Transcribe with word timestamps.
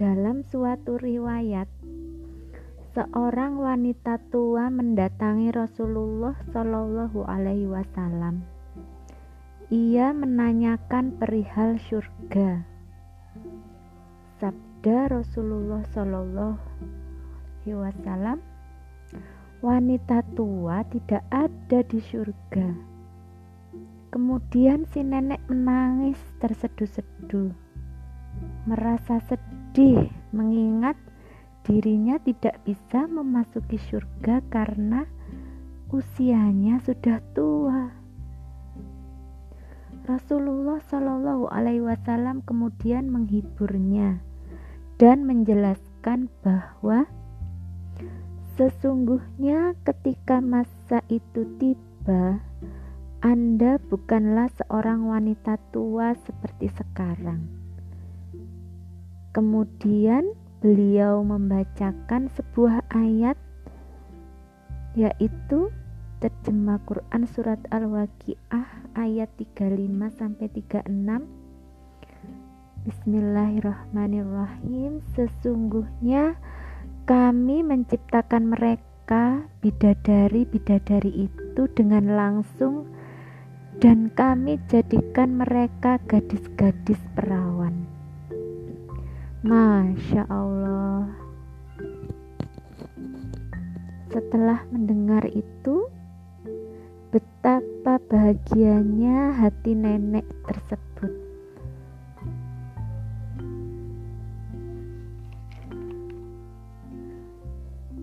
Dalam 0.00 0.40
suatu 0.48 0.96
riwayat, 0.96 1.68
seorang 2.96 3.60
wanita 3.60 4.16
tua 4.32 4.72
mendatangi 4.72 5.52
Rasulullah 5.52 6.32
Shallallahu 6.48 7.28
Alaihi 7.28 7.68
Wasallam. 7.68 8.40
Ia 9.68 10.16
menanyakan 10.16 11.20
perihal 11.20 11.76
surga. 11.84 12.64
Sabda 14.40 15.20
Rasulullah 15.20 15.84
Shallallahu 15.92 16.56
Alaihi 17.68 17.76
Wasallam, 17.76 18.40
wanita 19.60 20.24
tua 20.32 20.80
tidak 20.88 21.28
ada 21.28 21.84
di 21.84 22.00
surga. 22.00 22.72
Kemudian 24.08 24.88
si 24.88 25.04
nenek 25.04 25.44
menangis 25.44 26.16
terseduh-seduh, 26.40 27.52
merasa 28.68 29.20
sedih 29.24 30.12
mengingat 30.36 30.96
dirinya 31.64 32.16
tidak 32.20 32.60
bisa 32.64 33.08
memasuki 33.08 33.76
surga 33.78 34.44
karena 34.52 35.04
usianya 35.92 36.80
sudah 36.84 37.18
tua. 37.32 37.94
Rasulullah 40.08 40.82
Shallallahu 40.90 41.52
Alaihi 41.52 41.84
Wasallam 41.84 42.42
kemudian 42.42 43.12
menghiburnya 43.12 44.18
dan 44.98 45.22
menjelaskan 45.22 46.26
bahwa 46.42 47.06
sesungguhnya 48.58 49.78
ketika 49.86 50.42
masa 50.42 51.04
itu 51.06 51.46
tiba, 51.62 52.42
Anda 53.22 53.78
bukanlah 53.78 54.50
seorang 54.58 55.06
wanita 55.06 55.60
tua 55.70 56.16
seperti 56.26 56.72
sekarang 56.74 57.69
Kemudian 59.30 60.34
beliau 60.58 61.22
membacakan 61.22 62.26
sebuah 62.34 62.82
ayat 62.90 63.38
yaitu 64.98 65.70
terjemah 66.18 66.82
Quran 66.82 67.30
surat 67.30 67.62
Al-Waqiah 67.70 68.90
ayat 68.98 69.30
35 69.38 70.18
sampai 70.18 70.50
36 70.50 70.82
Bismillahirrahmanirrahim. 72.90 74.98
Sesungguhnya 75.14 76.34
kami 77.06 77.62
menciptakan 77.62 78.50
mereka 78.50 79.46
bidadari-bidadari 79.62 81.30
itu 81.30 81.70
dengan 81.78 82.18
langsung 82.18 82.90
dan 83.78 84.10
kami 84.10 84.58
jadikan 84.66 85.38
mereka 85.38 86.02
gadis-gadis 86.10 86.98
perawan 87.14 87.99
Masya 89.40 90.28
Allah. 90.28 91.08
Setelah 94.12 94.68
mendengar 94.68 95.24
itu, 95.32 95.88
betapa 97.08 97.96
bahagianya 98.04 99.32
hati 99.40 99.72
nenek 99.72 100.28
tersebut. 100.44 101.12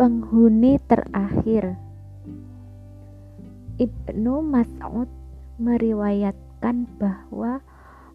Penghuni 0.00 0.80
terakhir 0.88 1.76
Ibnu 3.76 4.40
Mas'ud 4.40 5.12
meriwayatkan 5.60 6.88
bahwa 6.96 7.60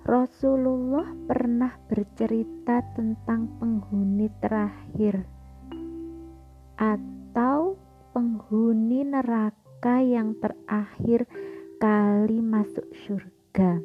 Rasulullah 0.01 1.13
pernah 1.29 1.77
bercerita 1.85 2.81
tentang 2.97 3.45
penghuni 3.61 4.33
terakhir 4.41 5.21
atau 6.73 7.77
penghuni 8.09 9.05
neraka 9.05 10.01
yang 10.01 10.33
terakhir 10.41 11.29
kali 11.77 12.41
masuk 12.41 12.85
surga. 13.05 13.77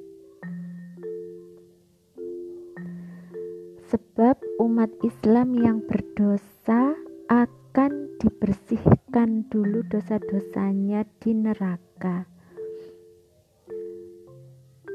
Sebab 3.93 4.41
umat 4.65 4.89
Islam 5.05 5.53
yang 5.53 5.85
berdosa 5.85 6.97
akan 7.29 8.17
dibersihkan 8.17 9.53
dulu 9.53 9.85
dosa-dosanya 9.93 11.05
di 11.21 11.37
neraka. 11.37 12.36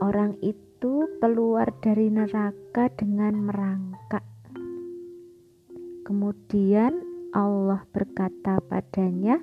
Orang 0.01 0.34
itu 0.41 1.06
keluar 1.22 1.69
dari 1.78 2.09
neraka 2.09 2.89
dengan 2.89 3.38
merangkak. 3.38 4.25
Kemudian 6.01 7.06
Allah 7.29 7.85
berkata 7.94 8.57
padanya, 8.66 9.38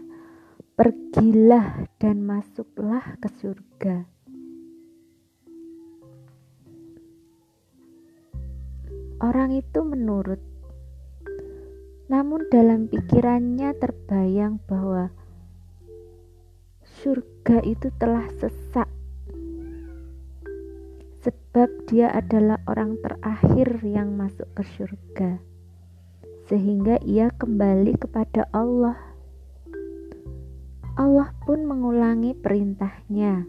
"Pergilah 0.74 1.86
dan 2.02 2.26
masuklah 2.26 3.06
ke 3.22 3.30
surga." 3.38 4.10
Orang 9.22 9.54
itu 9.54 9.78
menurut, 9.86 10.42
namun 12.10 12.50
dalam 12.50 12.90
pikirannya 12.90 13.78
terbayang 13.78 14.58
bahwa 14.66 15.14
surga 16.82 17.62
itu 17.62 17.94
telah 17.94 18.26
sesak 18.42 18.97
sebab 21.28 21.92
dia 21.92 22.08
adalah 22.08 22.56
orang 22.64 22.96
terakhir 23.04 23.84
yang 23.84 24.16
masuk 24.16 24.48
ke 24.56 24.64
surga, 24.64 25.36
sehingga 26.48 26.96
ia 27.04 27.28
kembali 27.36 28.00
kepada 28.00 28.48
Allah. 28.56 28.96
Allah 30.96 31.28
pun 31.44 31.68
mengulangi 31.68 32.32
perintahnya, 32.32 33.44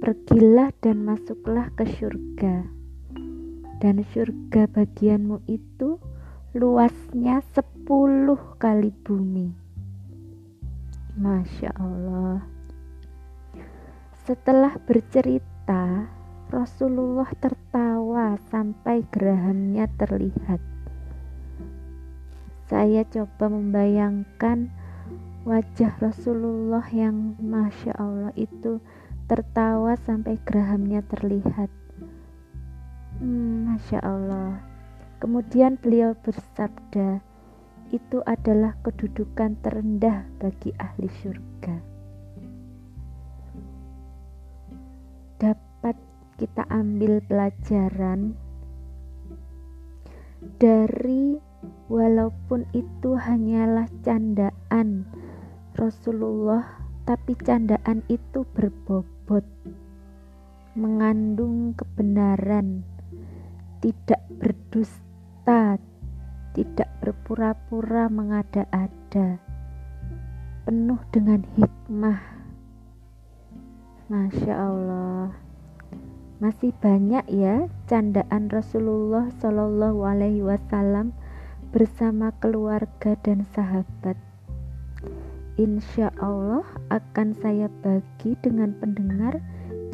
"Pergilah 0.00 0.72
dan 0.80 1.04
masuklah 1.04 1.68
ke 1.76 1.84
surga." 1.84 2.64
Dan 3.84 4.00
surga 4.00 4.64
bagianmu 4.64 5.44
itu 5.44 6.00
luasnya 6.56 7.44
sepuluh 7.52 8.56
kali 8.56 8.88
bumi. 9.04 9.52
Masya 11.20 11.76
Allah. 11.76 12.40
Setelah 14.24 14.80
bercerita, 14.88 16.08
Rasulullah 16.52 17.28
tertawa 17.40 18.36
sampai 18.52 19.00
gerahamnya 19.08 19.88
terlihat. 19.96 20.60
Saya 22.68 23.04
coba 23.08 23.48
membayangkan 23.48 24.68
wajah 25.48 25.96
Rasulullah 26.00 26.84
yang 26.92 27.36
masya 27.40 27.96
Allah 27.96 28.32
itu 28.36 28.80
tertawa 29.24 29.96
sampai 30.04 30.36
gerahamnya 30.44 31.00
terlihat. 31.08 31.72
Hmm, 33.20 33.72
masya 33.72 34.04
Allah. 34.04 34.60
Kemudian 35.20 35.80
beliau 35.80 36.12
bersabda, 36.20 37.24
itu 37.88 38.20
adalah 38.28 38.76
kedudukan 38.84 39.56
terendah 39.64 40.28
bagi 40.40 40.76
ahli 40.76 41.08
surga. 41.22 41.93
Kita 46.40 46.66
ambil 46.70 47.22
pelajaran 47.24 48.34
dari 50.58 51.38
walaupun 51.86 52.66
itu 52.74 53.14
hanyalah 53.14 53.86
candaan 54.02 55.06
Rasulullah 55.78 56.84
tapi 57.06 57.38
candaan 57.38 58.02
itu 58.10 58.42
berbobot 58.54 59.46
mengandung 60.74 61.78
kebenaran 61.78 62.82
tidak 63.78 64.22
berdusta 64.40 65.78
tidak 66.54 66.86
berpura-pura 67.02 68.06
mengada-ada 68.06 69.42
penuh 70.64 71.00
dengan 71.12 71.42
hikmah. 71.58 72.22
Masya 74.06 74.54
Allah 74.54 75.43
masih 76.42 76.74
banyak 76.82 77.24
ya 77.30 77.70
candaan 77.86 78.50
Rasulullah 78.50 79.30
Shallallahu 79.38 80.02
Alaihi 80.02 80.42
Wasallam 80.42 81.14
bersama 81.70 82.30
keluarga 82.42 83.18
dan 83.22 83.46
sahabat 83.54 84.18
insya 85.54 86.10
Allah 86.18 86.66
akan 86.90 87.34
saya 87.38 87.70
bagi 87.82 88.34
dengan 88.42 88.74
pendengar 88.82 89.38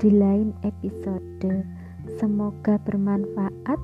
di 0.00 0.08
lain 0.08 0.56
episode. 0.64 1.68
Semoga 2.16 2.80
bermanfaat. 2.80 3.80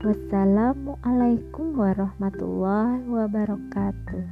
Wassalamualaikum 0.00 1.76
warahmatullahi 1.76 3.04
wabarakatuh. 3.04 4.24